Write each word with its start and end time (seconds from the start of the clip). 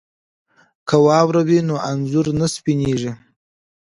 که 0.87 0.95
واوره 1.05 1.41
وي 1.47 1.59
نو 1.67 1.75
انځور 1.89 2.25
نه 2.39 2.47
سپینیږي. 2.55 3.11